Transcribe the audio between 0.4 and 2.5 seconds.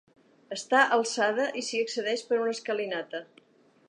Està alçada i s'hi accedeix per